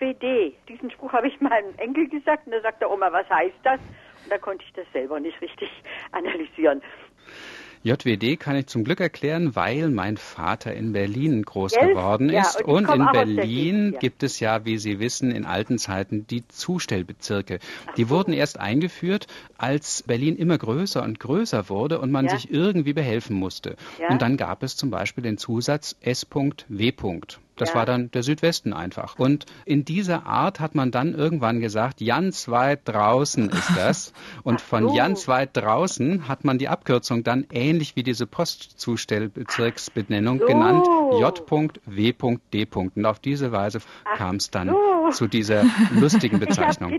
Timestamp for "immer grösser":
20.36-21.00